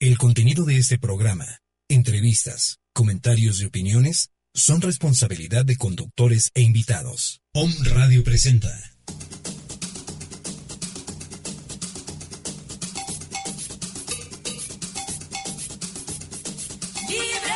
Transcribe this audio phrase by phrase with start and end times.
[0.00, 1.46] El contenido de este programa,
[1.88, 7.40] entrevistas, comentarios y opiniones son responsabilidad de conductores e invitados.
[7.52, 8.68] Om Radio presenta.
[17.08, 17.54] Libre,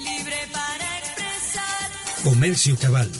[0.00, 2.22] libre para expresar.
[2.24, 3.10] Comercio Cabal.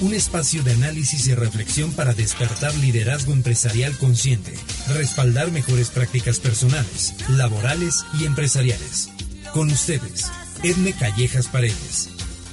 [0.00, 4.54] Un espacio de análisis y reflexión para despertar liderazgo empresarial consciente,
[4.88, 9.10] respaldar mejores prácticas personales, laborales y empresariales.
[9.52, 10.30] Con ustedes,
[10.62, 12.10] Edme Callejas Paredes.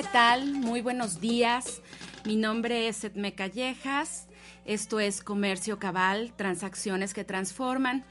[0.00, 0.54] ¿Qué tal?
[0.54, 1.82] Muy buenos días.
[2.24, 4.28] Mi nombre es Edme Callejas.
[4.64, 8.06] Esto es Comercio Cabal, transacciones que transforman.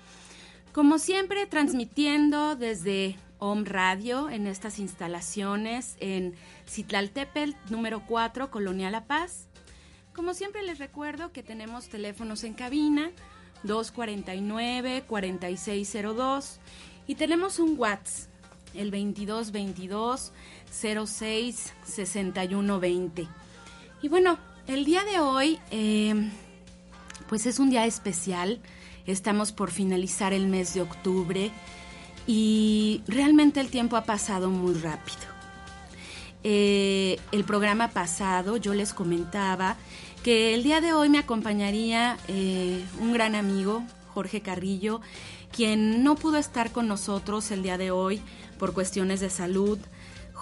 [0.71, 6.35] Como siempre, transmitiendo desde Om Radio en estas instalaciones en
[6.67, 9.47] Citlaltepel, número 4, Colonia La Paz.
[10.13, 13.09] Como siempre, les recuerdo que tenemos teléfonos en cabina
[13.63, 16.59] 249-4602
[17.07, 18.29] y tenemos un WhatsApp,
[18.75, 20.31] el 2222
[20.71, 23.27] 06 6120.
[24.01, 24.37] Y bueno,
[24.67, 26.29] el día de hoy, eh,
[27.27, 28.59] pues es un día especial.
[29.05, 31.51] Estamos por finalizar el mes de octubre
[32.27, 35.17] y realmente el tiempo ha pasado muy rápido.
[36.43, 39.75] Eh, el programa pasado yo les comentaba
[40.23, 45.01] que el día de hoy me acompañaría eh, un gran amigo, Jorge Carrillo,
[45.51, 48.21] quien no pudo estar con nosotros el día de hoy
[48.57, 49.79] por cuestiones de salud.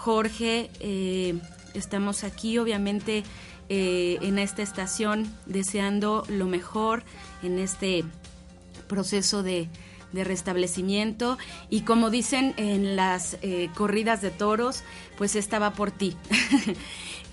[0.01, 1.39] Jorge, eh,
[1.73, 3.23] estamos aquí obviamente
[3.67, 7.03] eh, en esta estación deseando lo mejor
[7.41, 8.03] en este
[8.87, 9.67] proceso de,
[10.13, 11.37] de restablecimiento
[11.71, 14.83] y como dicen en las eh, corridas de toros,
[15.17, 16.15] pues estaba por ti.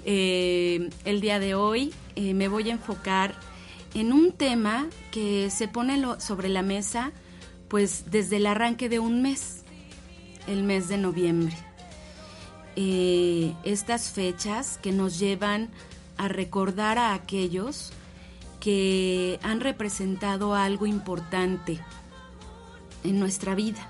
[0.06, 3.34] Eh, el día de hoy me voy a enfocar
[3.94, 7.10] en un tema que se pone lo- sobre la mesa
[7.68, 9.62] pues desde el arranque de un mes,
[10.46, 11.56] el mes de noviembre.
[12.76, 15.70] Eh, estas fechas que nos llevan
[16.16, 17.92] a recordar a aquellos
[18.60, 21.78] que han representado algo importante
[23.04, 23.88] en nuestra vida.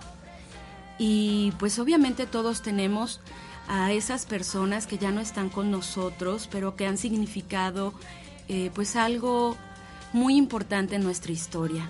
[0.98, 3.20] Y pues obviamente todos tenemos
[3.68, 7.94] a esas personas que ya no están con nosotros, pero que han significado
[8.48, 9.56] eh, pues algo
[10.12, 11.88] muy importante en nuestra historia.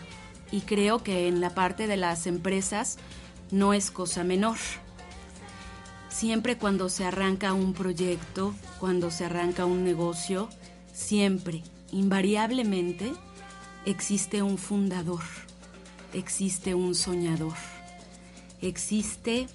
[0.53, 2.99] Y creo que en la parte de las empresas
[3.51, 4.57] no es cosa menor.
[6.15, 10.49] Siempre cuando se arranca un proyecto, cuando se arranca un negocio,
[10.93, 13.13] siempre, invariablemente,
[13.85, 15.25] existe un fundador,
[16.13, 17.57] existe un soñador,
[18.61, 19.49] existe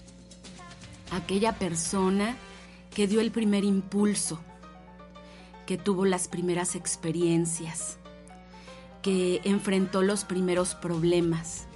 [1.11, 2.35] aquella persona
[2.93, 4.41] que dio el primer impulso,
[5.65, 7.99] que tuvo las primeras experiencias,
[9.01, 11.67] que enfrentó los primeros problemas,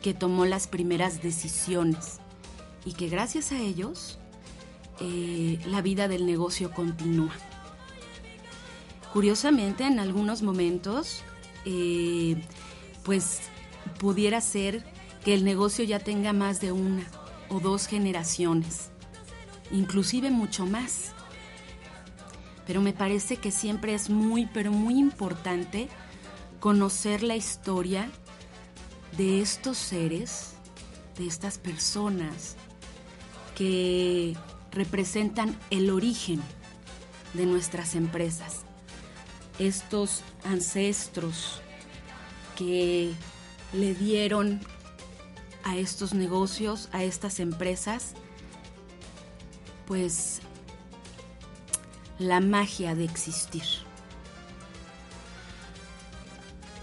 [0.00, 2.20] que tomó las primeras decisiones
[2.86, 4.18] y que gracias a ellos
[5.00, 7.32] eh, la vida del negocio continúa.
[9.12, 11.22] Curiosamente, en algunos momentos,
[11.64, 12.40] eh,
[13.02, 13.40] pues
[13.98, 14.84] pudiera ser
[15.24, 17.04] que el negocio ya tenga más de una
[17.48, 18.90] o dos generaciones,
[19.70, 21.12] inclusive mucho más.
[22.66, 25.88] Pero me parece que siempre es muy, pero muy importante
[26.60, 28.10] conocer la historia
[29.16, 30.54] de estos seres,
[31.16, 32.56] de estas personas
[33.56, 34.36] que
[34.72, 36.40] representan el origen
[37.34, 38.62] de nuestras empresas.
[39.58, 41.60] Estos ancestros
[42.56, 43.12] que
[43.72, 44.60] le dieron
[45.64, 48.14] a estos negocios, a estas empresas,
[49.86, 50.40] pues
[52.18, 53.64] la magia de existir.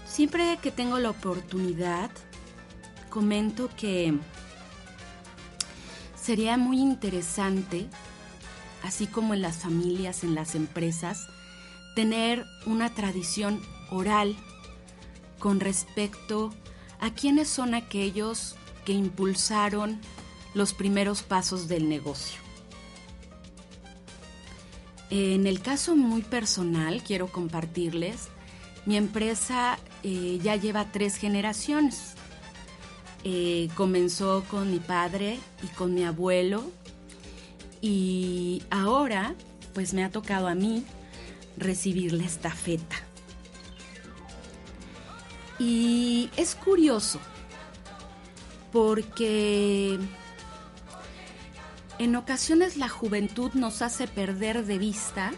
[0.06, 2.10] Siempre que tengo la oportunidad,
[3.08, 4.18] comento que
[6.28, 7.86] sería muy interesante,
[8.82, 11.26] así como en las familias, en las empresas,
[11.94, 14.36] tener una tradición oral
[15.38, 16.52] con respecto
[17.00, 19.98] a quiénes son aquellos que impulsaron
[20.52, 22.38] los primeros pasos del negocio.
[25.08, 28.28] En el caso muy personal, quiero compartirles,
[28.84, 32.17] mi empresa eh, ya lleva tres generaciones.
[33.24, 36.70] Eh, comenzó con mi padre y con mi abuelo
[37.80, 39.34] y ahora
[39.74, 40.84] pues me ha tocado a mí
[41.56, 42.96] recibir la estafeta.
[45.58, 47.18] Y es curioso
[48.72, 49.98] porque
[51.98, 55.32] en ocasiones la juventud nos hace perder de vista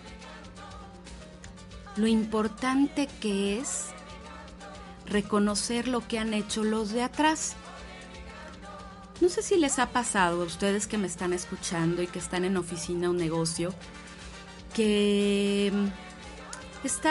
[1.97, 3.87] lo importante que es
[5.07, 7.57] reconocer lo que han hecho los de atrás.
[9.21, 12.45] No sé si les ha pasado a ustedes que me están escuchando y que están
[12.47, 13.75] en oficina o negocio,
[14.73, 15.71] que
[16.83, 17.11] este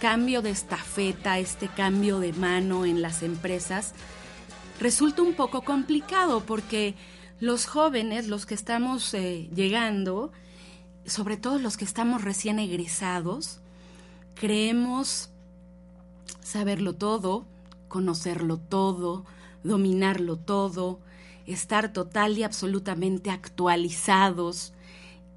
[0.00, 3.94] cambio de estafeta, este cambio de mano en las empresas,
[4.78, 6.94] resulta un poco complicado porque
[7.40, 10.30] los jóvenes, los que estamos eh, llegando,
[11.04, 13.58] sobre todo los que estamos recién egresados,
[14.36, 15.30] creemos
[16.42, 17.44] saberlo todo,
[17.88, 19.24] conocerlo todo,
[19.64, 21.00] dominarlo todo,
[21.46, 24.72] estar total y absolutamente actualizados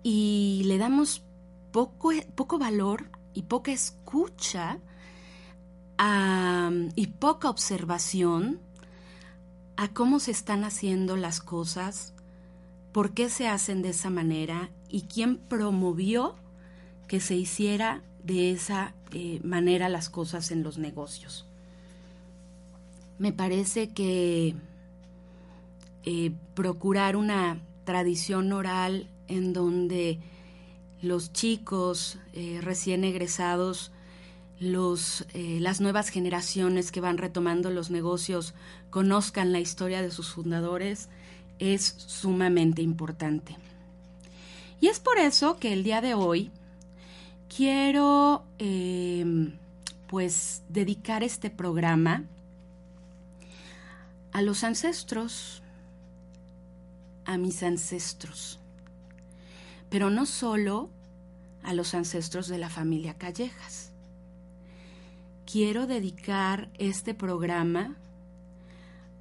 [0.04, 1.24] y le damos
[1.72, 4.80] poco, poco valor y poca escucha
[6.96, 8.60] y poca observación
[9.78, 12.14] a cómo se están haciendo las cosas,
[12.92, 16.36] por qué se hacen de esa manera y quién promovió
[17.08, 21.51] que se hiciera de esa eh, manera las cosas en los negocios.
[23.22, 24.56] Me parece que
[26.06, 30.18] eh, procurar una tradición oral en donde
[31.04, 33.92] los chicos eh, recién egresados,
[34.60, 38.56] los, las nuevas generaciones que van retomando los negocios
[38.90, 41.08] conozcan la historia de sus fundadores,
[41.60, 43.56] es sumamente importante.
[44.80, 46.50] Y es por eso que el día de hoy
[47.56, 49.24] quiero eh,
[50.08, 52.24] pues dedicar este programa
[54.34, 55.62] a los ancestros,
[57.26, 58.60] a mis ancestros,
[59.90, 60.90] pero no solo
[61.64, 63.92] a los ancestros de la familia Callejas.
[65.46, 67.98] Quiero dedicar este programa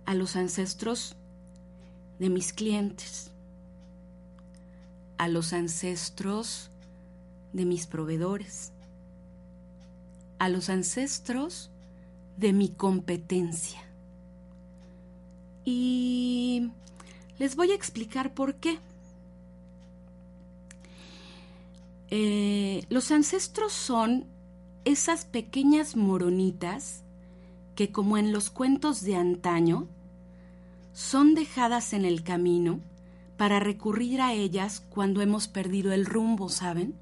[0.07, 1.17] a los ancestros
[2.19, 3.33] de mis clientes,
[5.19, 6.71] a los ancestros
[7.53, 8.73] de mis proveedores,
[10.39, 11.71] a los ancestros
[12.37, 13.90] de mi competencia.
[15.73, 16.73] Y
[17.39, 18.81] les voy a explicar por qué.
[22.11, 24.27] Eh, los ancestros son
[24.85, 27.05] esas pequeñas moronitas
[27.77, 29.87] que como en los cuentos de antaño,
[30.93, 32.81] son dejadas en el camino
[33.37, 36.97] para recurrir a ellas cuando hemos perdido el rumbo, ¿saben?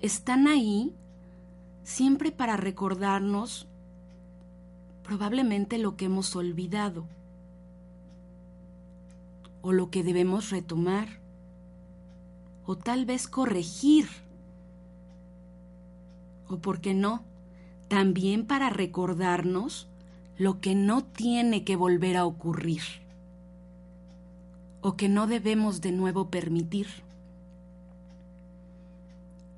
[0.00, 0.94] Están ahí
[1.82, 3.66] siempre para recordarnos
[5.08, 7.06] probablemente lo que hemos olvidado
[9.62, 11.08] o lo que debemos retomar
[12.66, 14.06] o tal vez corregir
[16.46, 17.24] o, por qué no,
[17.88, 19.88] también para recordarnos
[20.36, 22.82] lo que no tiene que volver a ocurrir
[24.82, 26.86] o que no debemos de nuevo permitir.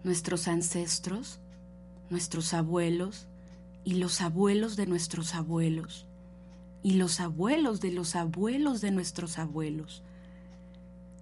[0.05, 1.41] Nuestros ancestros,
[2.09, 3.27] nuestros abuelos
[3.85, 6.07] y los abuelos de nuestros abuelos
[6.83, 10.03] y los abuelos de los abuelos de nuestros abuelos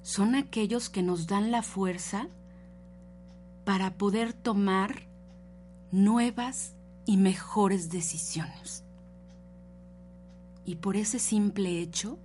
[0.03, 2.29] son aquellos que nos dan la fuerza
[3.65, 5.07] para poder tomar
[5.91, 6.73] nuevas
[7.05, 8.85] y mejores decisiones.
[10.65, 12.19] Y por ese simple hecho,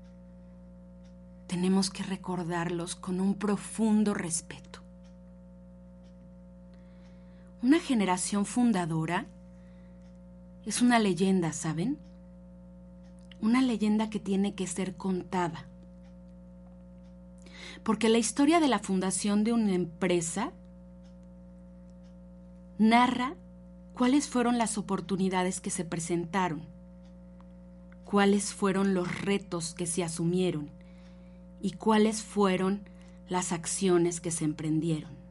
[1.48, 4.80] tenemos que recordarlos con un profundo respeto.
[7.62, 9.28] Una generación fundadora
[10.66, 11.98] es una leyenda, ¿saben?
[13.42, 15.68] Una leyenda que tiene que ser contada.
[17.84, 20.52] Porque la historia de la fundación de una empresa
[22.78, 23.36] narra
[23.94, 26.64] cuáles fueron las oportunidades que se presentaron,
[28.06, 30.70] cuáles fueron los retos que se asumieron
[31.62, 32.82] y cuáles fueron
[33.30, 35.23] las acciones que se emprendieron.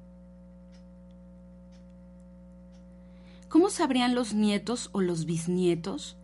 [3.53, 6.17] ¿Cómo sabrían los nietos o los bisnietos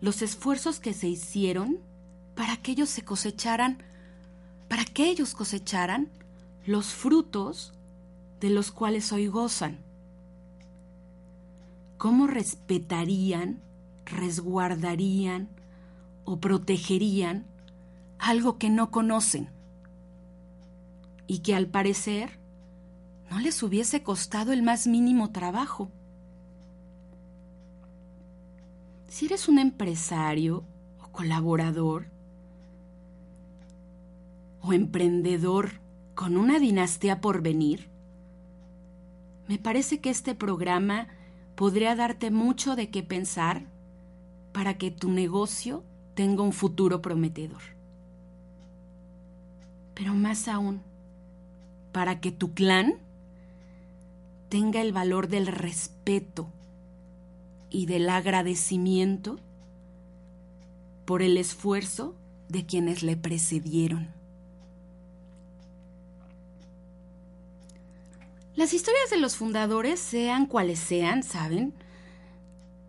[0.00, 1.80] los esfuerzos que se hicieron
[2.34, 3.82] para que ellos se cosecharan,
[4.66, 6.08] para que ellos cosecharan
[6.64, 7.74] los frutos
[8.40, 9.80] de los cuales hoy gozan?
[11.98, 13.60] ¿Cómo respetarían,
[14.06, 15.50] resguardarían
[16.24, 17.44] o protegerían
[18.18, 19.50] algo que no conocen
[21.26, 22.38] y que al parecer
[23.30, 25.90] no les hubiese costado el más mínimo trabajo?
[29.10, 30.62] Si eres un empresario
[31.02, 32.06] o colaborador
[34.62, 35.80] o emprendedor
[36.14, 37.88] con una dinastía por venir,
[39.48, 41.08] me parece que este programa
[41.56, 43.66] podría darte mucho de qué pensar
[44.52, 45.82] para que tu negocio
[46.14, 47.62] tenga un futuro prometedor.
[49.94, 50.82] Pero más aún,
[51.90, 52.94] para que tu clan
[54.48, 56.52] tenga el valor del respeto
[57.70, 59.38] y del agradecimiento
[61.04, 62.14] por el esfuerzo
[62.48, 64.08] de quienes le precedieron.
[68.56, 71.72] Las historias de los fundadores, sean cuales sean, ¿saben?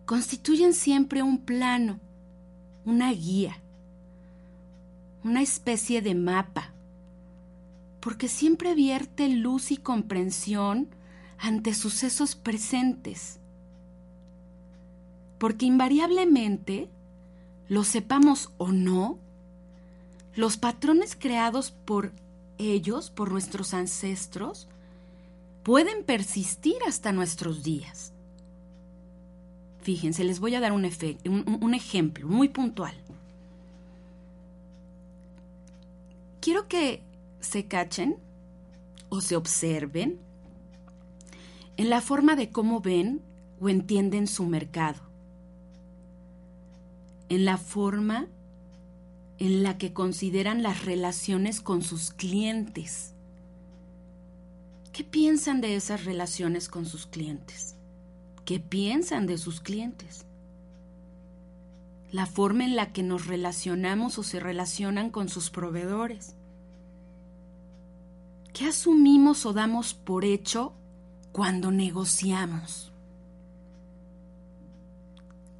[0.04, 1.98] Constituyen siempre un plano,
[2.84, 3.58] una guía,
[5.24, 6.72] una especie de mapa,
[8.00, 10.88] porque siempre vierte luz y comprensión
[11.38, 13.38] ante sucesos presentes.
[15.42, 16.88] Porque invariablemente,
[17.66, 19.18] lo sepamos o no,
[20.36, 22.12] los patrones creados por
[22.58, 24.68] ellos, por nuestros ancestros,
[25.64, 28.12] pueden persistir hasta nuestros días.
[29.80, 30.88] Fíjense, les voy a dar un,
[31.24, 32.94] un, ejemplo muy puntual.
[36.40, 37.02] Quiero que
[37.40, 38.16] se cachen
[39.08, 40.20] o se observen
[41.76, 43.22] en la forma de cómo ven
[43.60, 45.11] o entienden su mercado,
[47.34, 48.26] en la forma
[49.38, 53.12] en la que consideran las relaciones con sus clientes
[54.92, 57.76] ¿Qué piensan de esas relaciones con sus clientes?
[58.44, 60.26] ¿Qué piensan de sus clientes?
[62.10, 66.36] La forma en la que nos relacionamos o se relacionan con sus proveedores.
[68.52, 70.74] ¿Qué asumimos o damos por hecho
[71.32, 72.92] cuando negociamos?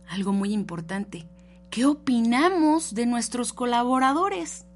[0.09, 1.25] Algo muy importante,
[1.73, 4.67] ¿qué opinamos de nuestros colaboradores?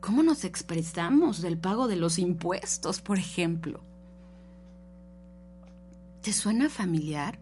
[0.00, 3.80] ¿Cómo nos expresamos del pago de los impuestos, por ejemplo?
[6.22, 7.40] ¿Te suena familiar?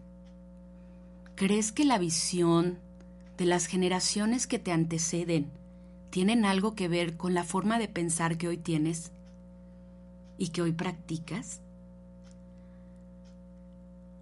[1.35, 2.79] ¿Crees que la visión
[3.37, 5.51] de las generaciones que te anteceden
[6.09, 9.11] tienen algo que ver con la forma de pensar que hoy tienes
[10.39, 11.61] y que hoy practicas?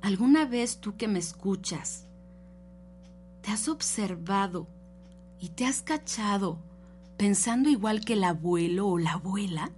[0.04, 2.04] ¿Alguna vez tú que me escuchas,
[3.42, 4.68] te has observado
[5.40, 6.58] y te has cachado
[7.16, 9.72] pensando igual que el abuelo o la abuela?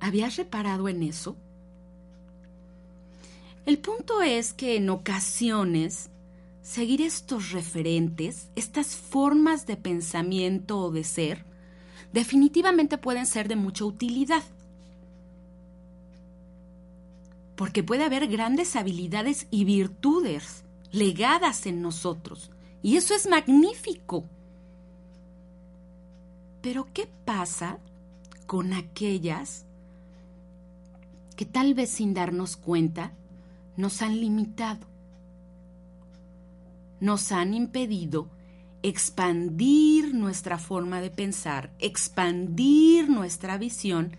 [0.00, 1.36] ¿Habías reparado en eso?
[3.66, 6.08] El punto es que en ocasiones
[6.62, 11.44] seguir estos referentes, estas formas de pensamiento o de ser,
[12.14, 14.42] definitivamente pueden ser de mucha utilidad.
[17.62, 22.50] Porque puede haber grandes habilidades y virtudes legadas en nosotros
[22.82, 24.24] y eso es magnífico.
[26.60, 27.78] Pero ¿qué pasa
[28.46, 29.64] con aquellas
[31.36, 33.12] que tal vez sin darnos cuenta
[33.76, 34.84] nos han limitado?
[36.98, 38.28] nos han impedido
[38.82, 44.16] expandir nuestra forma de pensar, expandir nuestra visión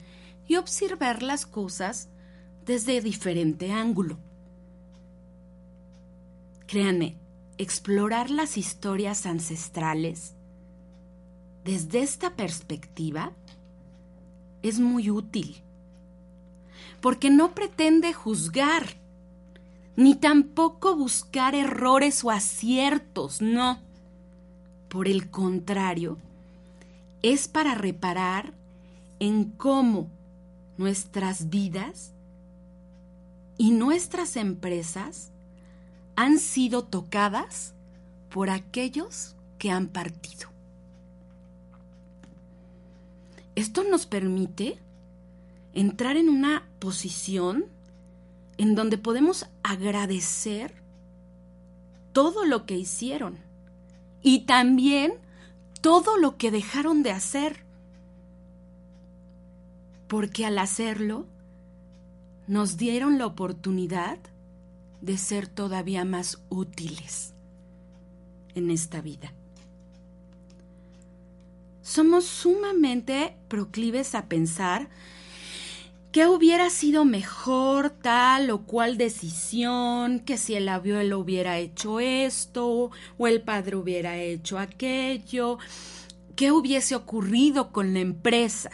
[0.48, 2.08] y observar las cosas
[2.66, 4.18] desde diferente ángulo.
[6.68, 7.18] Créanme,
[7.58, 10.34] explorar las historias ancestrales
[11.64, 13.32] desde esta perspectiva
[14.62, 15.62] es muy útil,
[17.00, 18.98] porque no pretende juzgar,
[19.96, 23.80] ni tampoco buscar errores o aciertos, no.
[24.90, 26.18] Por el contrario,
[27.22, 28.54] es para reparar
[29.20, 30.10] en cómo
[30.78, 32.13] nuestras vidas
[33.58, 35.32] y nuestras empresas
[36.16, 37.74] han sido tocadas
[38.30, 40.50] por aquellos que han partido.
[43.56, 44.80] Esto nos permite
[45.74, 47.66] entrar en una posición
[48.58, 50.74] en donde podemos agradecer
[52.14, 53.38] todo lo que hicieron
[54.22, 55.14] y también
[55.82, 57.64] todo lo que dejaron de hacer.
[60.08, 61.26] Porque al hacerlo,
[62.48, 64.18] nos dieron la oportunidad
[65.02, 67.34] de ser todavía más útiles
[68.56, 69.34] en esta vida.
[71.82, 74.90] Somos sumamente proclives a pensar
[76.14, 82.92] que hubiera sido mejor tal o cual decisión, que si el abuelo hubiera hecho esto
[83.18, 85.58] o el padre hubiera hecho aquello,
[86.36, 88.70] qué hubiese ocurrido con la empresa,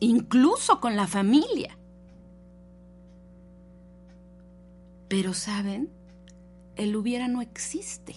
[0.00, 1.77] incluso con la familia.
[5.08, 5.90] Pero saben,
[6.76, 8.16] el hubiera no existe.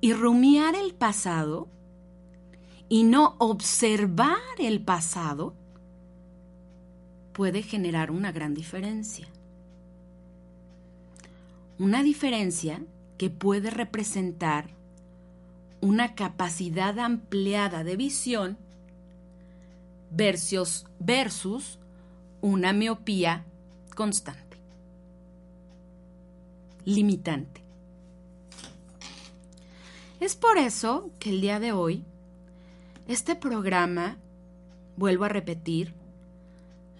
[0.00, 1.68] Y rumiar el pasado
[2.88, 5.54] y no observar el pasado
[7.32, 9.28] puede generar una gran diferencia.
[11.78, 12.82] Una diferencia
[13.16, 14.70] que puede representar
[15.80, 18.58] una capacidad ampliada de visión
[20.10, 21.78] versus, versus
[22.40, 23.44] una miopía
[23.94, 24.49] constante,
[26.94, 27.62] limitante.
[30.20, 32.04] Es por eso que el día de hoy,
[33.08, 34.18] este programa,
[34.96, 35.94] vuelvo a repetir,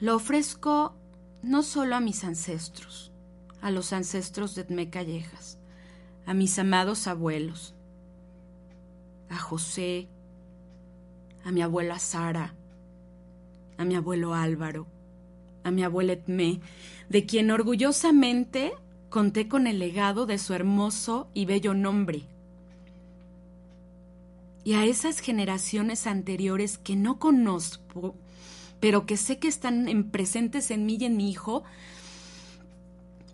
[0.00, 0.94] lo ofrezco
[1.42, 3.12] no solo a mis ancestros,
[3.60, 5.58] a los ancestros de Edme Callejas,
[6.24, 7.74] a mis amados abuelos,
[9.28, 10.08] a José,
[11.44, 12.54] a mi abuela Sara,
[13.76, 14.86] a mi abuelo Álvaro,
[15.62, 16.60] a mi abuela Edme,
[17.10, 18.72] de quien orgullosamente
[19.10, 22.22] conté con el legado de su hermoso y bello nombre.
[24.62, 28.14] Y a esas generaciones anteriores que no conozco,
[28.78, 31.64] pero que sé que están en presentes en mí y en mi hijo,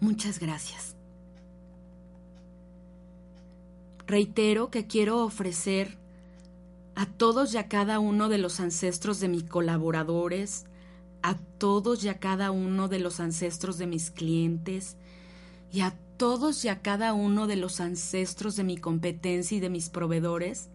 [0.01, 0.95] muchas gracias.
[4.07, 5.99] Reitero que quiero ofrecer
[6.95, 10.65] a todos y a cada uno de los ancestros de mis colaboradores,
[11.23, 14.97] a todos y a cada uno de los ancestros de mis clientes
[15.77, 19.69] y a todos y a cada uno de los ancestros de mi competencia y de
[19.69, 20.71] mis proveedores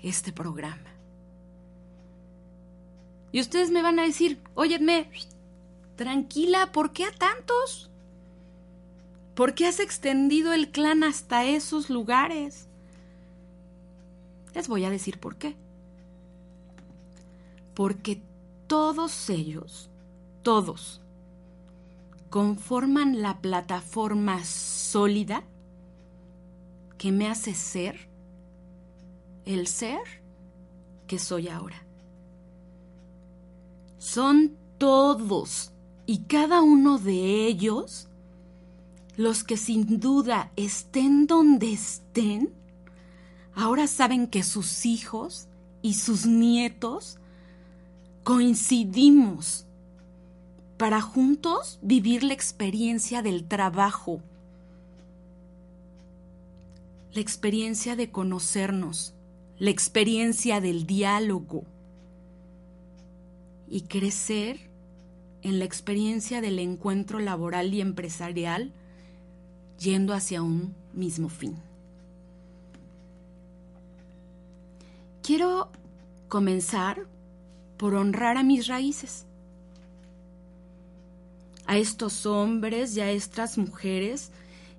[0.00, 0.92] este programa.
[3.32, 5.10] Y ustedes me van a decir, óyeme,
[5.96, 7.90] tranquila, ¿por qué a tantos?
[9.34, 12.68] ¿Por qué has extendido el clan hasta esos lugares?
[14.54, 15.56] Les voy a decir por qué.
[17.74, 18.22] Porque
[18.68, 19.90] todos ellos,
[20.44, 21.00] todos,
[22.30, 25.44] conforman la plataforma sólida
[26.98, 28.08] que me hace ser
[29.44, 30.00] el ser
[31.06, 31.82] que soy ahora.
[33.98, 35.72] Son todos
[36.06, 38.08] y cada uno de ellos
[39.16, 42.54] los que sin duda estén donde estén,
[43.54, 45.48] ahora saben que sus hijos
[45.82, 47.18] y sus nietos
[48.22, 49.67] coincidimos
[50.78, 54.20] para juntos vivir la experiencia del trabajo,
[57.12, 59.12] la experiencia de conocernos,
[59.58, 61.64] la experiencia del diálogo.
[63.70, 64.60] Y crecer
[65.42, 68.72] en la experiencia del encuentro laboral y empresarial
[69.78, 71.56] yendo hacia un mismo fin.
[75.22, 75.70] Quiero
[76.28, 77.06] comenzar
[77.76, 79.26] por honrar a mis raíces,
[81.68, 84.30] a estos hombres y a estas mujeres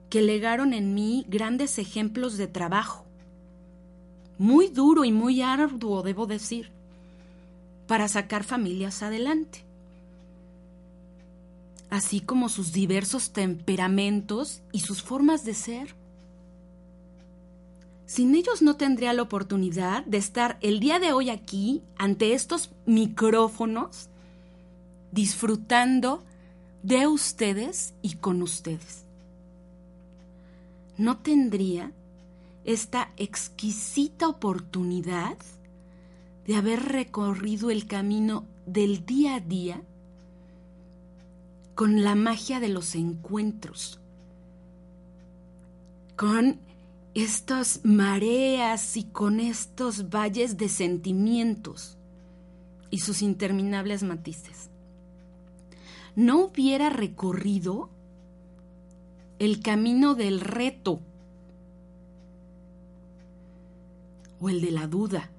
[0.09, 3.05] que legaron en mí grandes ejemplos de trabajo,
[4.39, 6.71] muy duro y muy arduo, debo decir,
[7.85, 9.63] para sacar familias adelante,
[11.91, 15.95] así como sus diversos temperamentos y sus formas de ser.
[18.07, 22.71] Sin ellos no tendría la oportunidad de estar el día de hoy aquí, ante estos
[22.87, 24.09] micrófonos,
[25.11, 26.23] disfrutando
[26.83, 29.05] de ustedes y con ustedes.
[30.97, 31.91] No tendría
[32.65, 35.37] esta exquisita oportunidad
[36.45, 39.81] de haber recorrido el camino del día a día
[41.75, 43.99] con la magia de los encuentros,
[46.15, 46.59] con
[47.13, 51.97] estas mareas y con estos valles de sentimientos
[52.89, 54.68] y sus interminables matices.
[56.15, 57.89] No hubiera recorrido
[59.39, 60.99] el camino del reto
[64.41, 65.29] o el de la duda.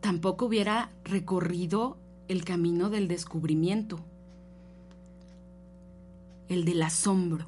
[0.00, 1.96] Tampoco hubiera recorrido
[2.28, 3.98] el camino del descubrimiento,
[6.48, 7.46] el del asombro,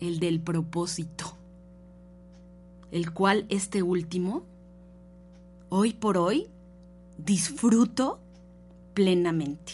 [0.00, 1.36] el del propósito,
[2.90, 4.42] el cual este último,
[5.76, 6.46] hoy por hoy,
[7.18, 8.20] disfruto
[8.94, 9.72] plenamente.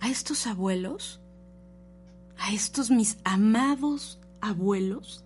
[0.00, 1.18] A estos abuelos,
[2.36, 5.24] a estos mis amados abuelos,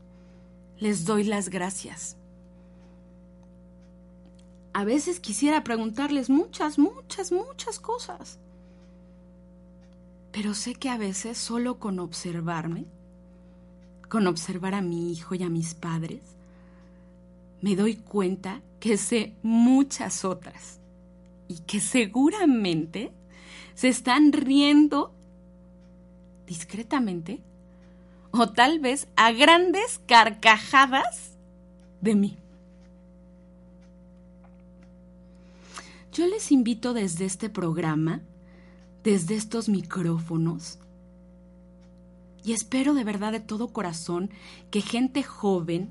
[0.78, 2.16] les doy las gracias.
[4.72, 8.38] A veces quisiera preguntarles muchas, muchas, muchas cosas.
[10.30, 12.84] Pero sé que a veces solo con observarme,
[14.08, 16.20] con observar a mi hijo y a mis padres,
[17.62, 20.80] me doy cuenta que sé muchas otras
[21.48, 23.12] y que seguramente
[23.74, 25.14] se están riendo
[26.46, 27.40] discretamente
[28.32, 31.32] o tal vez a grandes carcajadas
[32.00, 32.38] de mí.
[36.12, 38.20] Yo les invito desde este programa,
[39.02, 40.78] desde estos micrófonos,
[42.44, 44.30] y espero de verdad de todo corazón
[44.70, 45.90] que gente joven,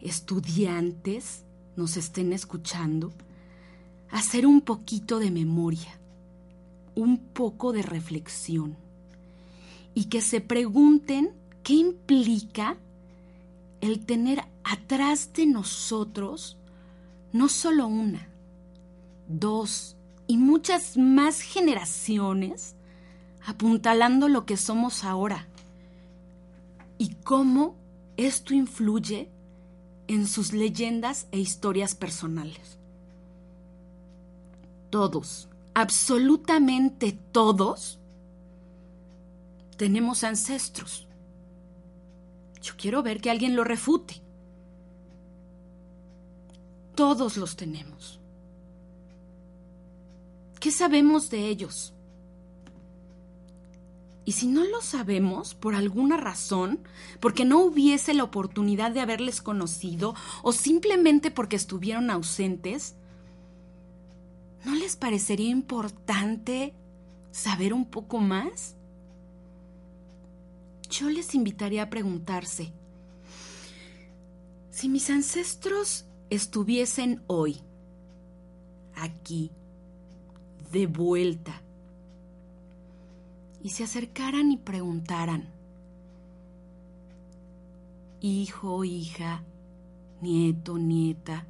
[0.00, 1.44] estudiantes,
[1.76, 3.12] nos estén escuchando,
[4.10, 5.98] hacer un poquito de memoria,
[6.94, 8.76] un poco de reflexión,
[9.94, 11.32] y que se pregunten
[11.62, 12.76] qué implica
[13.80, 16.56] el tener atrás de nosotros
[17.32, 18.28] no solo una,
[19.28, 22.74] dos y muchas más generaciones
[23.44, 25.48] apuntalando lo que somos ahora
[26.98, 27.74] y cómo
[28.16, 29.30] esto influye
[30.10, 32.78] en sus leyendas e historias personales.
[34.90, 38.00] Todos, absolutamente todos,
[39.76, 41.06] tenemos ancestros.
[42.60, 44.20] Yo quiero ver que alguien lo refute.
[46.96, 48.18] Todos los tenemos.
[50.58, 51.94] ¿Qué sabemos de ellos?
[54.30, 56.78] Y si no lo sabemos, por alguna razón,
[57.18, 60.14] porque no hubiese la oportunidad de haberles conocido
[60.44, 62.94] o simplemente porque estuvieron ausentes,
[64.64, 66.74] ¿no les parecería importante
[67.32, 68.76] saber un poco más?
[70.88, 72.72] Yo les invitaría a preguntarse,
[74.70, 77.62] si mis ancestros estuviesen hoy,
[78.94, 79.50] aquí,
[80.70, 81.59] de vuelta,
[83.62, 85.48] y se acercaran y preguntaran,
[88.20, 89.42] hijo, hija,
[90.20, 91.46] nieto, nieta,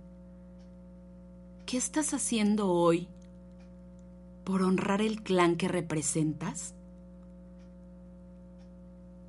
[1.66, 3.09] ¿qué estás haciendo hoy
[4.44, 6.75] por honrar el clan que representas?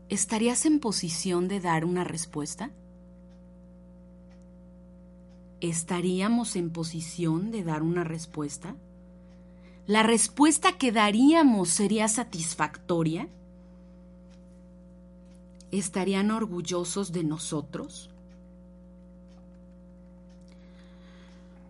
[0.09, 2.71] ¿Estarías en posición de dar una respuesta?
[5.61, 8.75] ¿Estaríamos en posición de dar una respuesta?
[9.87, 13.27] ¿La respuesta que daríamos sería satisfactoria?
[15.71, 18.09] ¿Estarían orgullosos de nosotros?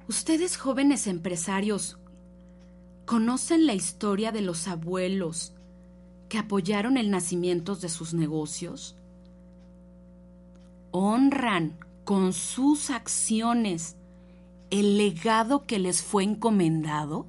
[0.10, 1.98] Ustedes jóvenes empresarios,
[3.06, 5.54] ¿conocen la historia de los abuelos
[6.28, 8.96] que apoyaron el nacimiento de sus negocios?
[10.92, 13.96] ¿Honran con sus acciones
[14.70, 17.26] el legado que les fue encomendado?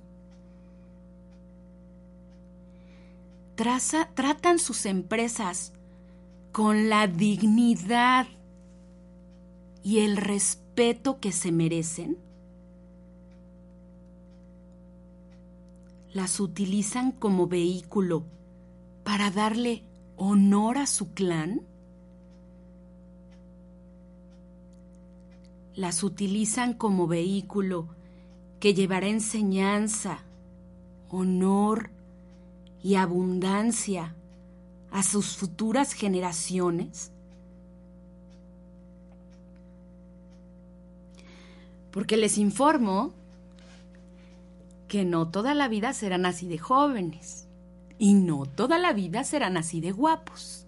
[3.55, 5.73] Tratan sus empresas
[6.53, 8.27] con la dignidad
[9.83, 12.19] y el respeto que se merecen?
[16.13, 18.25] ¿Las utilizan como vehículo
[19.03, 19.83] para darle
[20.17, 21.63] honor a su clan?
[25.75, 27.89] ¿Las utilizan como vehículo
[28.61, 30.23] que llevará enseñanza,
[31.09, 31.91] honor
[32.83, 34.15] y abundancia
[34.91, 37.11] a sus futuras generaciones?
[41.91, 43.13] Porque les informo
[44.89, 47.47] que no toda la vida serán así de jóvenes
[47.99, 50.67] y no toda la vida serán así de guapos.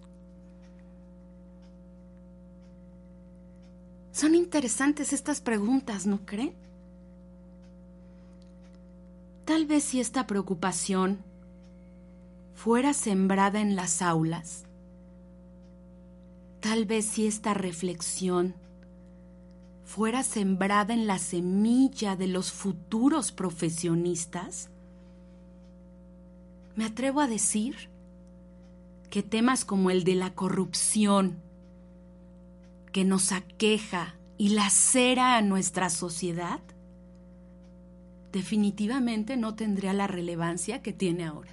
[4.13, 6.55] Son interesantes estas preguntas, ¿no creen?
[9.45, 11.19] Tal vez si esta preocupación
[12.55, 14.65] fuera sembrada en las aulas,
[16.61, 18.55] tal vez si esta reflexión
[19.85, 24.71] fuera sembrada en la semilla de los futuros profesionistas,
[26.75, 27.91] me atrevo a decir
[29.11, 31.37] que temas como el de la corrupción,
[32.93, 36.61] que nos aqueja y lacera a nuestra sociedad,
[38.33, 41.53] definitivamente no tendría la relevancia que tiene ahora.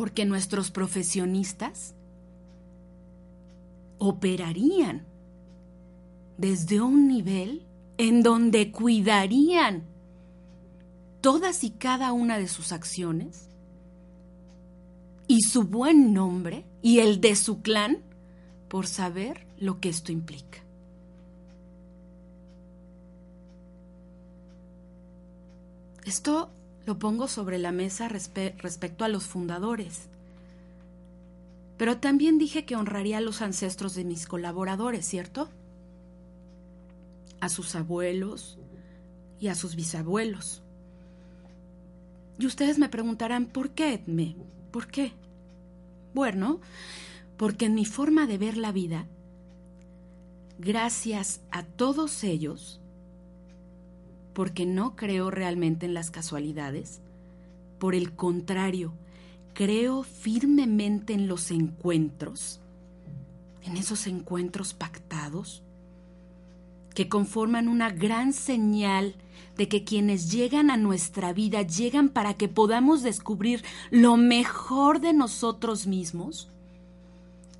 [0.00, 1.92] Porque nuestros profesionistas
[3.98, 5.04] operarían
[6.38, 7.66] desde un nivel
[7.98, 9.82] en donde cuidarían
[11.20, 13.50] todas y cada una de sus acciones
[15.26, 17.98] y su buen nombre y el de su clan
[18.68, 20.60] por saber lo que esto implica.
[26.06, 26.48] Esto
[26.86, 30.08] lo pongo sobre la mesa respe respecto a los fundadores.
[31.76, 35.48] Pero también dije que honraría a los ancestros de mis colaboradores, ¿cierto?
[37.40, 38.58] A sus abuelos
[39.38, 40.62] y a sus bisabuelos.
[42.38, 44.36] Y ustedes me preguntarán, ¿por qué, Edme?
[44.70, 45.12] ¿Por qué?
[46.14, 46.60] Bueno,
[47.36, 49.06] porque en mi forma de ver la vida,
[50.58, 52.79] gracias a todos ellos,
[54.32, 57.00] porque no creo realmente en las casualidades,
[57.78, 58.92] por el contrario,
[59.54, 62.60] creo firmemente en los encuentros,
[63.62, 65.62] en esos encuentros pactados,
[66.94, 69.14] que conforman una gran señal
[69.56, 75.12] de que quienes llegan a nuestra vida llegan para que podamos descubrir lo mejor de
[75.12, 76.48] nosotros mismos,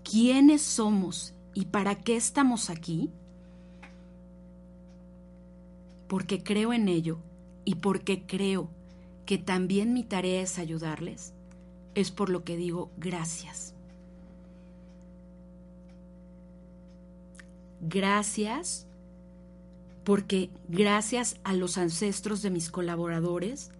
[0.02, 3.10] quiénes somos y para qué estamos aquí,
[6.10, 7.20] porque creo en ello
[7.64, 8.68] y porque creo
[9.26, 11.32] que también mi tarea es ayudarles,
[11.94, 13.76] es por lo que digo gracias.
[17.80, 18.88] Gracias
[20.02, 23.70] porque gracias a los ancestros de mis colaboradores,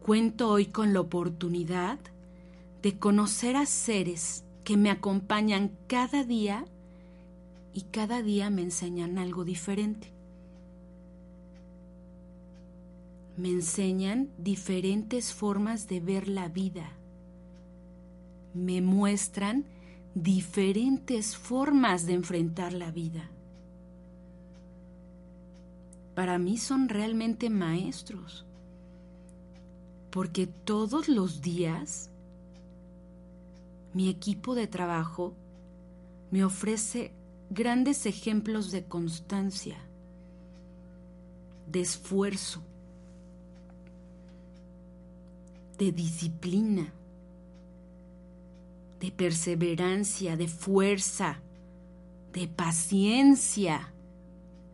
[0.00, 1.98] cuento hoy con la oportunidad
[2.80, 6.64] de conocer a seres que me acompañan cada día
[7.74, 10.15] y cada día me enseñan algo diferente.
[13.36, 16.92] Me enseñan diferentes formas de ver la vida.
[18.54, 19.64] Me muestran
[20.14, 23.30] diferentes formas de enfrentar la vida
[26.16, 28.46] para mí son realmente maestros,
[30.10, 32.08] porque todos los días
[33.92, 35.34] mi equipo de trabajo
[36.30, 37.12] me ofrece
[37.50, 39.76] grandes ejemplos de constancia,
[41.70, 42.62] de esfuerzo,
[45.78, 46.92] de disciplina,
[49.00, 51.40] de perseverancia, de fuerza,
[52.32, 53.92] de paciencia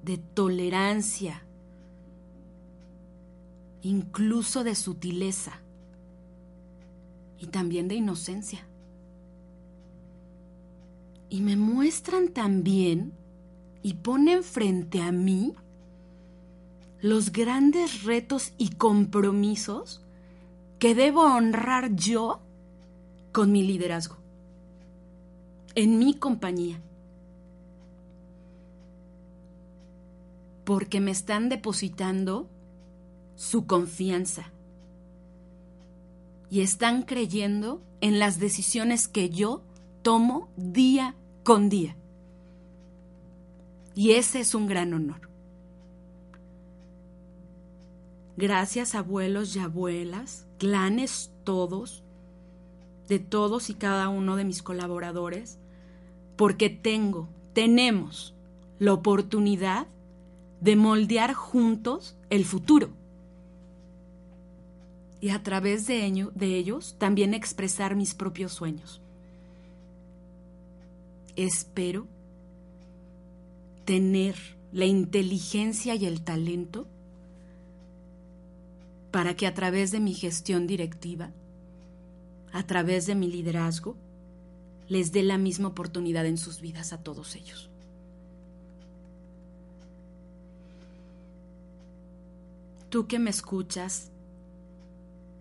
[0.02, 1.42] de tolerancia,
[3.82, 5.60] incluso de sutileza
[7.38, 8.66] y también de inocencia.
[11.30, 13.12] Y me muestran también
[13.82, 15.54] y ponen frente a mí
[17.00, 20.02] los grandes retos y compromisos
[20.82, 22.40] que debo honrar yo
[23.30, 24.16] con mi liderazgo,
[25.76, 26.82] en mi compañía.
[30.64, 32.48] porque me están depositando
[33.36, 34.52] su confianza
[36.50, 39.62] y están creyendo en las decisiones que yo
[40.02, 41.96] tomo día con día.
[43.94, 45.28] Y ese es un gran honor.
[48.36, 52.04] Gracias abuelos y abuelas, clanes todos,
[53.08, 55.58] de todos y cada uno de mis colaboradores,
[56.36, 58.32] porque tengo, tenemos
[58.78, 59.88] la oportunidad
[60.60, 62.90] de moldear juntos el futuro.
[65.20, 69.00] Y a través de, ello, de ellos también expresar mis propios sueños.
[71.34, 72.06] Espero
[73.84, 74.36] tener
[74.70, 76.86] la inteligencia y el talento
[79.12, 81.30] para que a través de mi gestión directiva,
[82.50, 83.94] a través de mi liderazgo,
[84.88, 87.70] les dé la misma oportunidad en sus vidas a todos ellos.
[92.88, 94.10] Tú que me escuchas,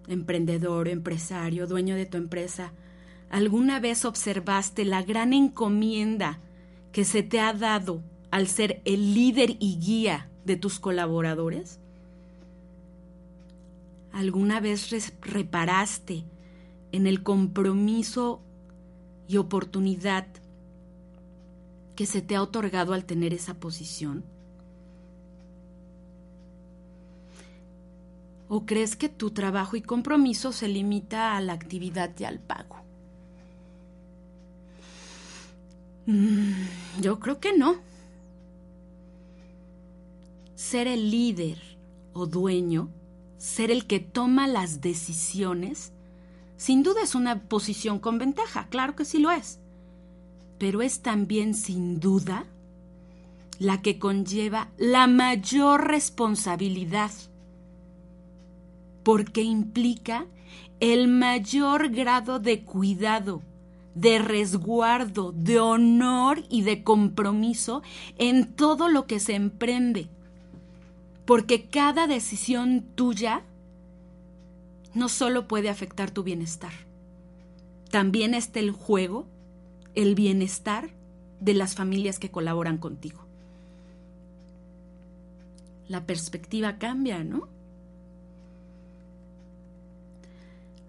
[0.07, 2.73] emprendedor, empresario, dueño de tu empresa,
[3.29, 6.39] ¿alguna vez observaste la gran encomienda
[6.91, 11.80] que se te ha dado al ser el líder y guía de tus colaboradores?
[14.13, 16.25] ¿Alguna vez reparaste
[16.91, 18.41] en el compromiso
[19.27, 20.27] y oportunidad
[21.95, 24.23] que se te ha otorgado al tener esa posición?
[28.49, 32.75] ¿O crees que tu trabajo y compromiso se limita a la actividad y al pago?
[36.05, 36.65] Mm,
[36.99, 37.75] yo creo que no.
[40.55, 41.59] Ser el líder
[42.11, 42.89] o dueño,
[43.41, 45.93] ser el que toma las decisiones,
[46.57, 49.59] sin duda es una posición con ventaja, claro que sí lo es.
[50.59, 52.45] Pero es también sin duda
[53.57, 57.09] la que conlleva la mayor responsabilidad
[59.01, 60.27] porque implica
[60.79, 63.41] el mayor grado de cuidado,
[63.95, 67.81] de resguardo, de honor y de compromiso
[68.19, 70.09] en todo lo que se emprende.
[71.31, 73.43] Porque cada decisión tuya
[74.93, 76.73] no solo puede afectar tu bienestar,
[77.89, 79.27] también está el juego,
[79.95, 80.89] el bienestar
[81.39, 83.21] de las familias que colaboran contigo.
[85.87, 87.47] La perspectiva cambia, ¿no?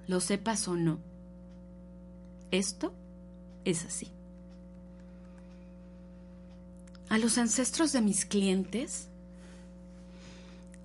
[0.08, 0.98] lo sepas o no.
[2.50, 2.92] Esto
[3.64, 4.08] es así.
[7.10, 9.08] A los ancestros de mis clientes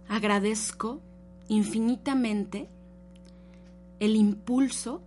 [0.07, 1.01] agradezco
[1.47, 2.67] infinitamente
[3.99, 5.01] el impulso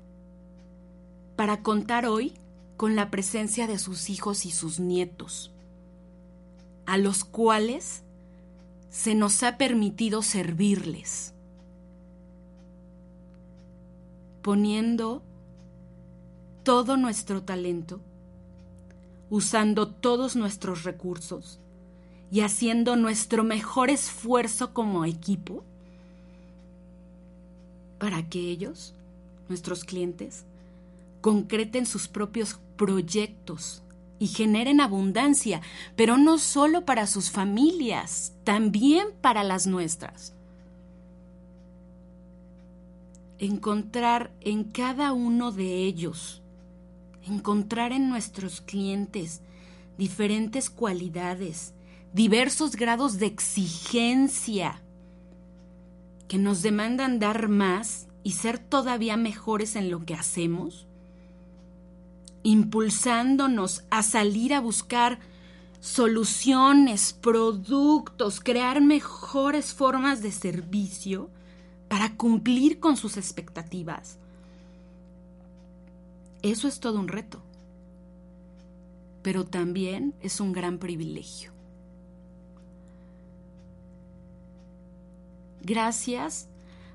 [1.36, 2.34] para contar hoy
[2.76, 5.52] con la presencia de sus hijos y sus nietos,
[6.86, 8.02] a los cuales
[8.90, 11.34] se nos ha permitido servirles.
[14.42, 15.22] poniendo
[16.62, 18.00] todo nuestro talento,
[19.28, 21.58] usando todos nuestros recursos
[22.30, 25.64] y haciendo nuestro mejor esfuerzo como equipo
[27.98, 28.94] para que ellos,
[29.48, 30.44] nuestros clientes,
[31.20, 33.82] concreten sus propios proyectos
[34.18, 35.60] y generen abundancia,
[35.96, 40.32] pero no solo para sus familias, también para las nuestras.
[43.38, 46.42] Encontrar en cada uno de ellos,
[47.26, 49.40] encontrar en nuestros clientes
[49.98, 51.72] diferentes cualidades,
[52.12, 54.82] diversos grados de exigencia
[56.28, 60.86] que nos demandan dar más y ser todavía mejores en lo que hacemos,
[62.42, 65.18] impulsándonos a salir a buscar
[65.80, 71.30] soluciones, productos, crear mejores formas de servicio,
[71.88, 74.16] para cumplir con sus expectativas.
[76.42, 77.42] Eso es todo un reto,
[79.22, 81.49] pero también es un gran privilegio.
[85.62, 86.48] Gracias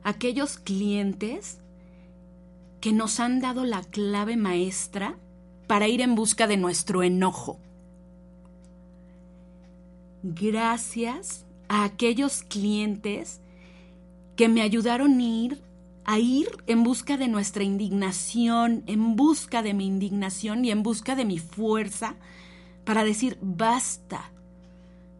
[0.04, 1.60] a aquellos clientes
[2.82, 5.18] que nos han dado la clave maestra
[5.68, 7.60] para ir en busca de nuestro enojo.
[10.24, 13.40] Gracias a aquellos clientes
[14.36, 15.62] que me ayudaron a ir,
[16.04, 21.16] a ir en busca de nuestra indignación, en busca de mi indignación y en busca
[21.16, 22.16] de mi fuerza
[22.84, 24.32] para decir basta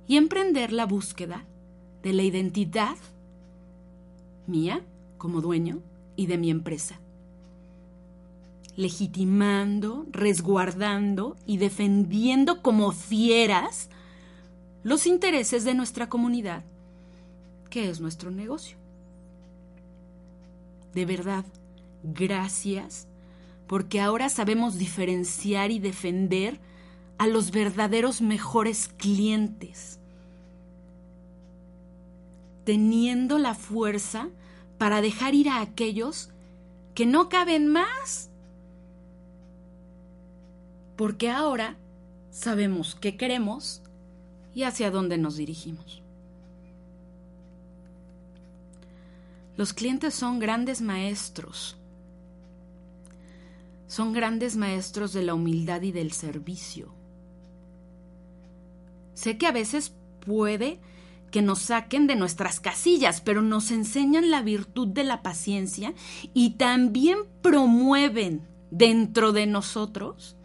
[0.08, 1.46] y emprender la búsqueda
[2.04, 2.96] de la identidad
[4.48, 4.82] mía
[5.18, 5.80] como dueño
[6.16, 7.00] y de mi empresa,
[8.76, 13.90] legitimando, resguardando y defendiendo como fieras
[14.84, 16.64] los intereses de nuestra comunidad,
[17.70, 18.78] que es nuestro negocio.
[20.94, 21.44] De verdad,
[22.04, 23.08] gracias,
[23.68, 26.60] porque ahora sabemos diferenciar y defender
[27.18, 30.00] a los verdaderos mejores clientes,
[32.66, 34.28] teniendo la fuerza
[34.78, 36.30] para dejar ir a aquellos
[36.94, 38.30] que no caben más,
[40.96, 41.78] porque ahora
[42.32, 43.82] sabemos qué queremos
[44.54, 46.02] y hacia dónde nos dirigimos.
[49.58, 51.78] Los clientes son grandes maestros.
[53.88, 56.90] Son grandes maestros de la humildad y del servicio.
[59.14, 59.94] Sé que a veces
[60.26, 60.80] puede
[61.32, 65.94] que nos saquen de nuestras casillas, pero nos enseñan la virtud de la paciencia
[66.34, 70.36] y también promueven dentro de nosotros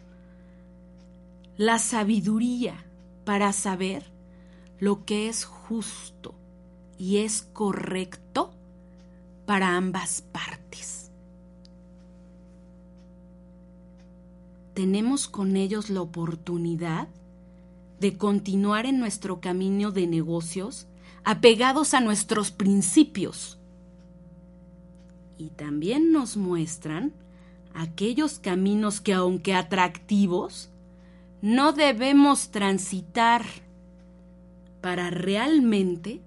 [1.57, 2.85] la sabiduría
[3.25, 4.11] para saber
[4.79, 6.33] lo que es justo
[6.97, 8.51] y es correcto
[9.45, 11.11] para ambas partes.
[14.73, 17.07] Tenemos con ellos la oportunidad
[18.01, 20.87] de continuar en nuestro camino de negocios
[21.23, 23.59] apegados a nuestros principios.
[25.37, 27.13] Y también nos muestran
[27.75, 30.71] aquellos caminos que aunque atractivos,
[31.43, 33.45] no debemos transitar
[34.81, 36.21] para realmente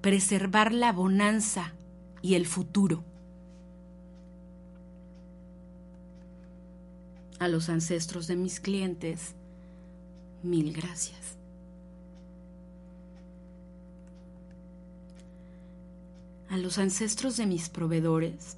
[0.00, 1.74] preservar la bonanza
[2.22, 3.02] y el futuro.
[7.40, 9.34] A los ancestros de mis clientes,
[10.42, 11.36] Mil gracias.
[16.48, 18.56] A los ancestros de mis proveedores,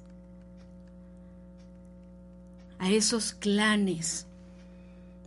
[2.79, 4.25] a esos clanes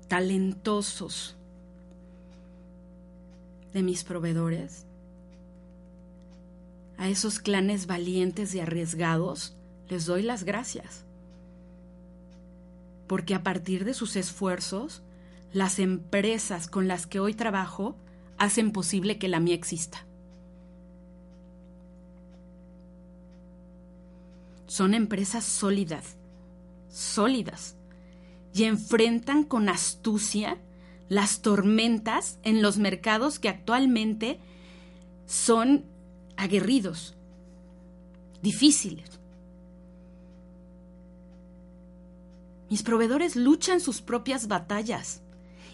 [0.08, 1.36] talentosos
[3.72, 4.86] de mis proveedores,
[6.96, 9.54] a esos clanes valientes y arriesgados,
[9.88, 11.04] les doy las gracias.
[13.06, 15.02] Porque a partir de sus esfuerzos,
[15.54, 17.96] las empresas con las que hoy trabajo
[18.36, 20.04] hacen posible que la mía exista.
[24.66, 26.16] Son empresas sólidas,
[26.90, 27.76] sólidas,
[28.52, 30.58] y enfrentan con astucia
[31.08, 34.40] las tormentas en los mercados que actualmente
[35.26, 35.84] son
[36.36, 37.14] aguerridos,
[38.42, 39.08] difíciles.
[42.70, 45.20] Mis proveedores luchan sus propias batallas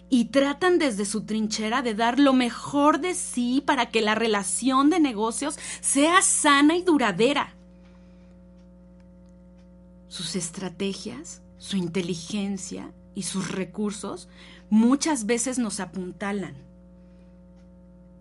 [0.09, 4.91] y tratan desde su trinchera de dar lo mejor de sí para que la relación
[4.91, 7.55] de negocios sea sana y duradera.
[10.09, 14.29] Sus estrategias, su inteligencia y sus recursos
[14.71, 16.55] muchas veces nos apuntalan.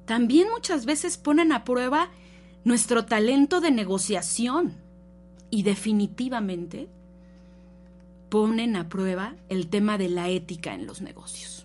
[0.05, 2.09] También muchas veces ponen a prueba
[2.63, 4.75] nuestro talento de negociación
[5.49, 6.87] y definitivamente
[8.29, 11.58] ponen a prueba el tema de la ética en los negocios.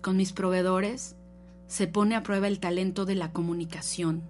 [0.00, 1.14] Con mis proveedores
[1.66, 4.22] se pone a prueba el talento de la comunicación.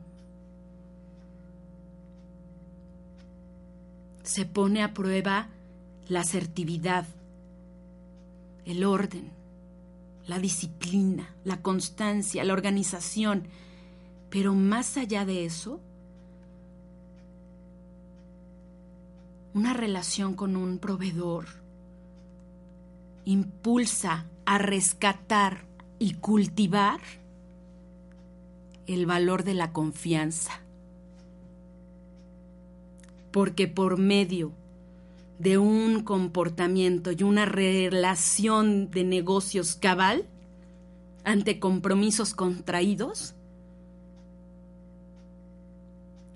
[4.23, 5.49] Se pone a prueba
[6.09, 7.07] la asertividad,
[8.67, 9.31] el orden,
[10.27, 13.45] la disciplina, la constancia, la organización.
[14.29, 15.81] Pero más allá de eso,
[19.55, 21.47] una relación con un proveedor
[23.25, 25.65] impulsa a rescatar
[25.99, 27.01] y cultivar
[28.87, 30.61] el valor de la confianza.
[33.31, 34.53] Porque por medio
[35.39, 40.27] de un comportamiento y una relación de negocios cabal
[41.25, 43.35] ante compromisos contraídos,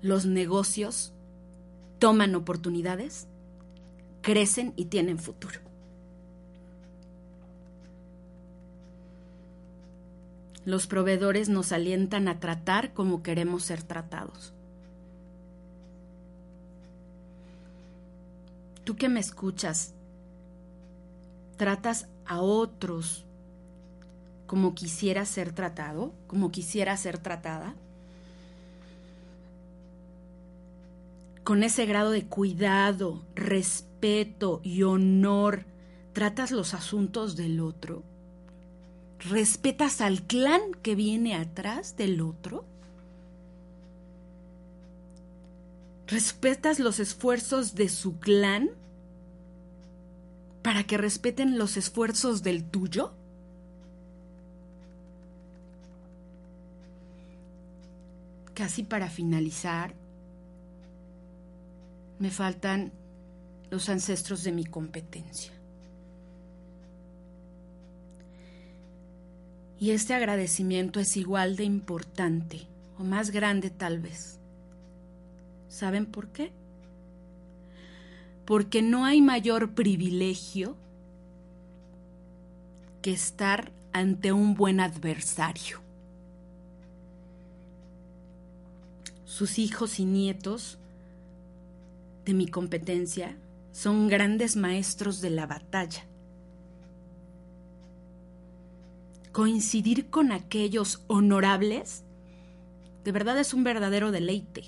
[0.01, 1.11] los negocios
[1.99, 3.27] toman oportunidades,
[4.21, 5.64] crecen y tienen futuro.
[10.65, 14.51] Los proveedores nos alientan a tratar como queremos ser tratados.
[18.83, 19.93] Tú que me escuchas,
[21.57, 23.25] tratas a otros
[24.47, 27.75] como quisiera ser tratado, como quisiera ser tratada,
[31.43, 35.65] con ese grado de cuidado, respeto y honor,
[36.13, 38.03] tratas los asuntos del otro
[39.19, 42.63] ¿Respetas al clan que viene atrás del otro?
[46.07, 48.69] ¿Respetas los esfuerzos de su clan
[50.61, 53.13] para que respeten los esfuerzos del tuyo?
[58.53, 59.93] Casi para finalizar,
[62.19, 62.91] me faltan
[63.71, 65.54] los ancestros de mi competencia.
[69.79, 72.61] Y este agradecimiento es igual de importante,
[72.97, 74.39] o más grande tal vez.
[75.67, 76.51] ¿Saben por qué?
[78.45, 80.75] Porque no hay mayor privilegio
[83.01, 85.81] que estar ante un buen adversario.
[89.25, 90.77] Sus hijos y nietos
[92.23, 93.35] de mi competencia
[93.73, 96.05] son grandes maestros de la batalla
[99.35, 102.05] coincidir con aquellos honorables,
[103.03, 104.63] de verdad es un verdadero deleite,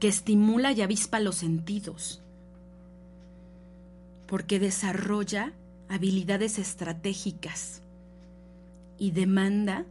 [0.00, 2.20] que estimula y avispa los sentidos,
[4.26, 5.52] porque desarrolla
[5.88, 7.80] habilidades estratégicas
[8.98, 9.86] y demanda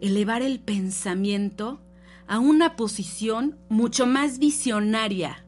[0.00, 1.78] elevar el pensamiento
[2.26, 5.44] a una posición mucho más visionaria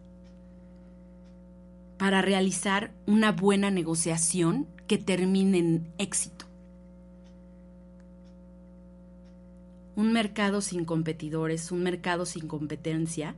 [1.99, 6.48] para realizar una buena negociación que termine en éxito.
[9.99, 13.35] Un mercado sin competidores, un mercado sin competencia,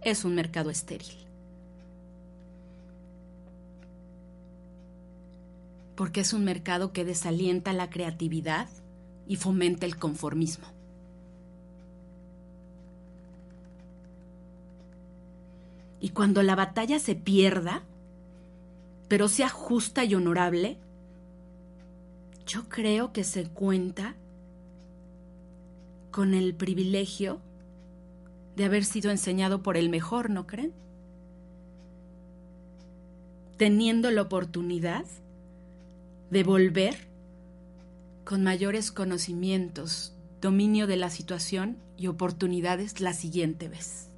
[0.00, 1.14] es un mercado estéril.
[5.94, 8.66] Porque es un mercado que desalienta la creatividad
[9.28, 10.64] y fomenta el conformismo.
[16.00, 17.82] Y cuando la batalla se pierda,
[19.06, 20.78] pero sea justa y honorable,
[22.46, 24.16] yo creo que se cuenta
[26.12, 27.40] con el privilegio
[28.54, 30.72] de haber sido enseñado por el mejor, ¿no creen?
[33.56, 35.04] Teniendo la oportunidad
[36.30, 36.94] de volver
[38.24, 44.08] con mayores conocimientos, dominio de la situación y oportunidades la siguiente vez.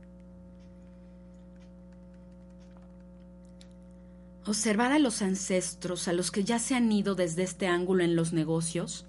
[4.47, 8.15] Observar a los ancestros, a los que ya se han ido desde este ángulo en
[8.15, 9.07] los negocios,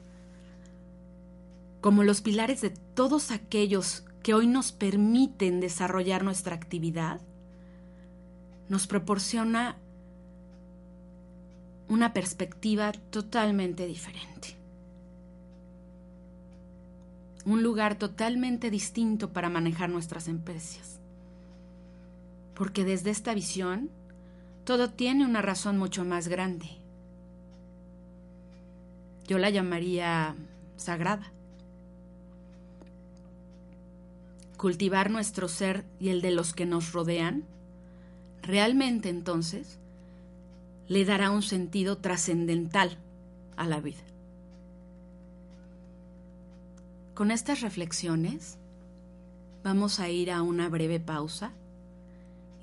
[1.86, 7.22] como los pilares de todos aquellos que hoy nos permiten desarrollar nuestra actividad,
[8.70, 9.78] nos proporciona
[11.88, 14.56] una perspectiva totalmente diferente.
[17.46, 21.00] Un lugar totalmente distinto para manejar nuestras empresas.
[22.56, 23.92] Porque desde esta visión,
[24.64, 26.66] todo tiene una razón mucho más grande.
[29.28, 30.36] Yo la llamaría
[30.78, 31.35] sagrada.
[34.66, 37.44] Cultivar nuestro ser y el de los que nos rodean,
[38.42, 39.78] realmente entonces
[40.88, 42.98] le dará un sentido trascendental
[43.58, 44.02] a la vida.
[47.14, 48.58] Con estas reflexiones
[49.64, 51.52] vamos a ir a una breve pausa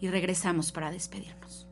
[0.01, 1.69] y regresamos para despedirnos.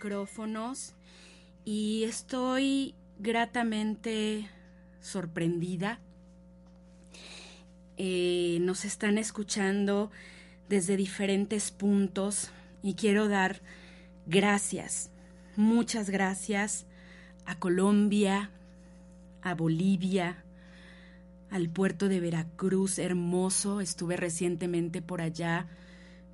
[0.00, 0.94] Micrófonos
[1.62, 4.48] y estoy gratamente
[5.02, 6.00] sorprendida.
[7.98, 10.10] Eh, nos están escuchando
[10.70, 12.50] desde diferentes puntos
[12.82, 13.60] y quiero dar
[14.24, 15.10] gracias,
[15.54, 16.86] muchas gracias
[17.44, 18.48] a Colombia,
[19.42, 20.44] a Bolivia,
[21.50, 25.66] al puerto de Veracruz, hermoso, estuve recientemente por allá.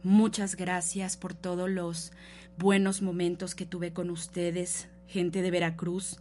[0.05, 2.13] Muchas gracias por todos los
[2.59, 6.19] buenos momentos que tuve con ustedes, gente de Veracruz.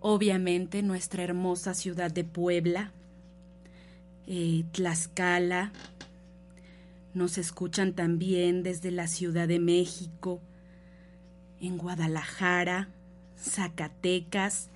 [0.00, 2.92] Obviamente nuestra hermosa ciudad de Puebla,
[4.26, 5.72] eh, Tlaxcala,
[7.14, 10.40] nos escuchan también desde la Ciudad de México,
[11.60, 12.88] en Guadalajara,
[13.36, 14.68] Zacatecas.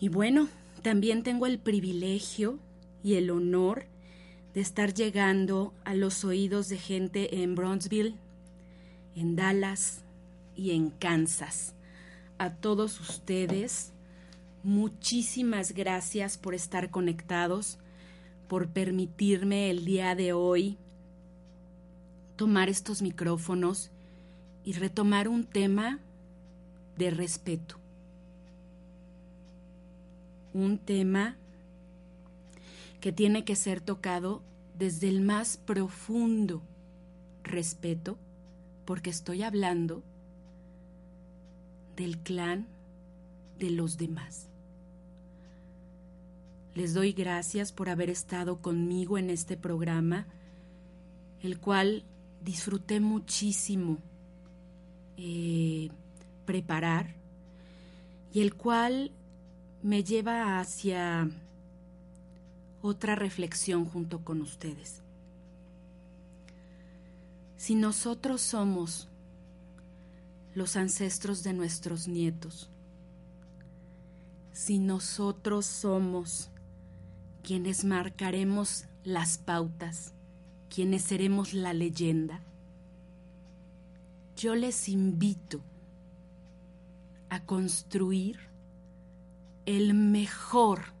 [0.00, 0.48] Y bueno,
[0.82, 2.58] también tengo el privilegio
[3.02, 3.86] y el honor
[4.52, 8.16] de estar llegando a los oídos de gente en Bronzeville,
[9.16, 10.04] en Dallas
[10.56, 11.74] y en Kansas.
[12.38, 13.92] A todos ustedes,
[14.62, 17.78] muchísimas gracias por estar conectados,
[18.48, 20.78] por permitirme el día de hoy
[22.36, 23.90] tomar estos micrófonos
[24.64, 26.00] y retomar un tema
[26.96, 27.80] de respeto
[30.52, 31.36] un tema
[33.00, 34.42] que tiene que ser tocado
[34.78, 36.62] desde el más profundo
[37.42, 38.18] respeto,
[38.90, 40.02] porque estoy hablando
[41.94, 42.66] del clan
[43.56, 44.48] de los demás.
[46.74, 50.26] Les doy gracias por haber estado conmigo en este programa,
[51.40, 52.02] el cual
[52.42, 53.98] disfruté muchísimo
[55.16, 55.88] eh,
[56.44, 57.14] preparar
[58.32, 59.12] y el cual
[59.84, 61.30] me lleva hacia
[62.82, 65.00] otra reflexión junto con ustedes.
[67.60, 69.06] Si nosotros somos
[70.54, 72.70] los ancestros de nuestros nietos,
[74.50, 76.48] si nosotros somos
[77.42, 80.14] quienes marcaremos las pautas,
[80.74, 82.40] quienes seremos la leyenda,
[84.38, 85.60] yo les invito
[87.28, 88.38] a construir
[89.66, 90.94] el mejor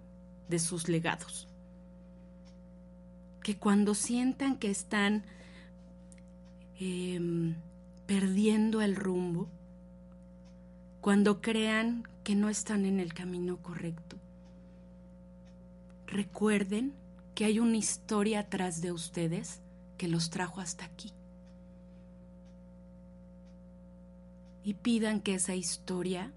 [0.50, 1.48] de sus legados.
[3.42, 5.24] Que cuando sientan que están
[6.80, 7.54] em,
[8.06, 9.48] perdiendo el rumbo,
[11.00, 14.16] cuando crean que no están en el camino correcto,
[16.06, 16.94] recuerden
[17.34, 19.60] que hay una historia atrás de ustedes
[19.96, 21.12] que los trajo hasta aquí.
[24.64, 26.32] Y pidan que esa historia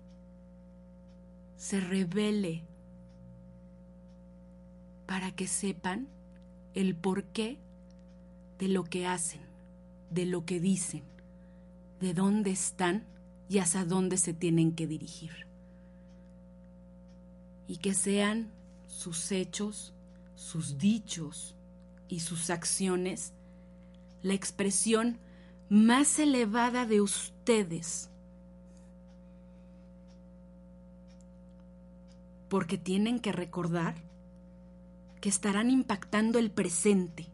[1.56, 2.64] se revele
[5.06, 6.08] para que sepan
[6.74, 7.60] el porqué
[8.60, 9.42] de lo que hacen,
[10.14, 11.04] de lo que dicen,
[12.00, 13.06] de dónde están
[13.50, 15.48] y hacia dónde se tienen que dirigir.
[17.68, 18.52] Y que sean
[18.88, 19.94] sus hechos,
[20.36, 21.56] sus dichos
[22.08, 23.34] y sus acciones
[24.24, 25.20] la expresión
[25.70, 28.10] más elevada de ustedes
[32.48, 33.96] porque tienen que recordar
[35.20, 37.28] que estarán impactando el presente,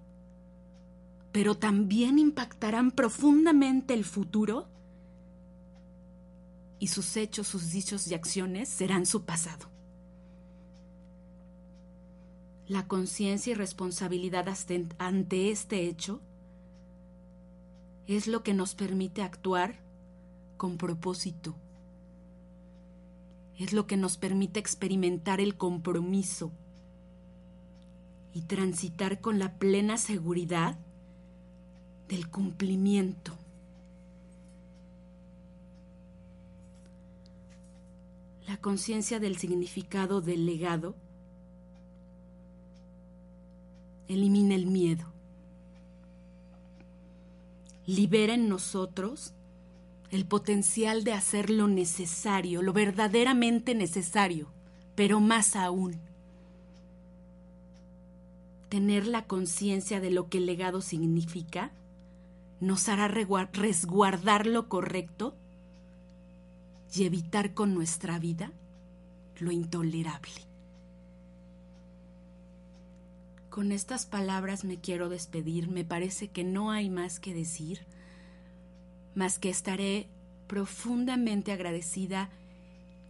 [1.31, 4.67] pero también impactarán profundamente el futuro
[6.79, 9.69] y sus hechos, sus dichos y acciones serán su pasado.
[12.67, 14.47] La conciencia y responsabilidad
[14.97, 16.21] ante este hecho
[18.07, 19.79] es lo que nos permite actuar
[20.57, 21.55] con propósito
[23.59, 26.51] es lo que nos permite experimentar el compromiso
[28.33, 30.79] y transitar con la plena seguridad
[32.09, 33.37] del cumplimiento.
[38.47, 40.95] La conciencia del significado del legado
[44.07, 45.05] elimina el miedo,
[47.85, 49.33] libera en nosotros
[50.09, 54.47] el potencial de hacer lo necesario, lo verdaderamente necesario,
[54.95, 55.99] pero más aún,
[58.69, 61.71] tener la conciencia de lo que el legado significa
[62.59, 65.35] nos hará resguardar lo correcto
[66.93, 68.51] y evitar con nuestra vida
[69.39, 70.31] lo intolerable.
[73.49, 77.85] Con estas palabras me quiero despedir, me parece que no hay más que decir
[79.15, 80.07] más que estaré
[80.47, 82.29] profundamente agradecida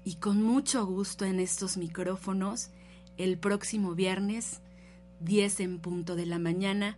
[0.04, 2.70] y con mucho gusto en estos micrófonos
[3.18, 4.62] el próximo viernes
[5.20, 6.98] 10 en punto de la mañana.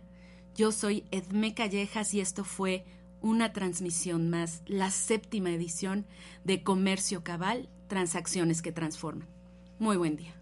[0.54, 2.84] Yo soy Edme Callejas y esto fue
[3.22, 6.04] una transmisión más, la séptima edición
[6.44, 9.28] de Comercio Cabal, Transacciones que Transforman.
[9.78, 10.34] Muy buen día.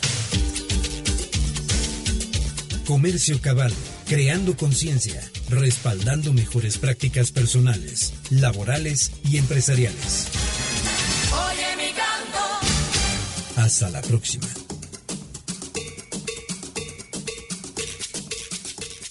[2.85, 3.73] Comercio Cabal,
[4.07, 10.27] creando conciencia, respaldando mejores prácticas personales, laborales y empresariales.
[11.31, 13.61] Oye mi canto.
[13.61, 14.47] Hasta la próxima.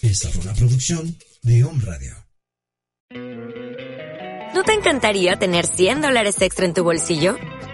[0.02, 2.16] Esta fue una producción de Om Radio.
[4.54, 7.36] ¿No te encantaría tener 100 dólares extra en tu bolsillo?